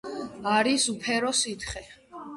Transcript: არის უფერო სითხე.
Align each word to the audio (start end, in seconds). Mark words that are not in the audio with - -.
არის 0.53 0.87
უფერო 0.93 1.31
სითხე. 1.43 1.87